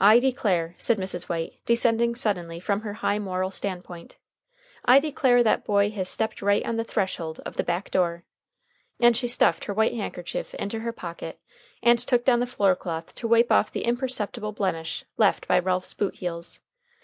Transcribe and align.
"I 0.00 0.18
declare," 0.18 0.74
said 0.76 0.98
Mrs. 0.98 1.28
White, 1.28 1.60
descending 1.66 2.16
suddenly 2.16 2.58
from 2.58 2.80
her 2.80 2.94
high 2.94 3.20
moral 3.20 3.52
stand 3.52 3.84
point, 3.84 4.18
"I 4.84 4.98
declare 4.98 5.44
that 5.44 5.64
boy 5.64 5.92
has 5.92 6.08
stepped 6.08 6.42
right 6.42 6.66
on 6.66 6.78
the 6.78 6.82
threshold 6.82 7.38
of 7.46 7.54
the 7.54 7.62
back 7.62 7.92
door," 7.92 8.24
and 8.98 9.16
she 9.16 9.28
stuffed 9.28 9.66
her 9.66 9.72
white 9.72 9.94
handkerchief 9.94 10.52
into 10.54 10.80
her 10.80 10.90
pocket, 10.92 11.38
and 11.80 11.96
took 12.00 12.24
down 12.24 12.40
the 12.40 12.46
floor 12.48 12.74
cloth 12.74 13.14
to 13.14 13.28
wipe 13.28 13.52
off 13.52 13.70
the 13.70 13.84
imperceptible 13.84 14.50
blemish 14.50 15.04
left 15.16 15.46
by 15.46 15.60
Ralph's 15.60 15.94
boot 15.94 16.16
heels. 16.16 16.58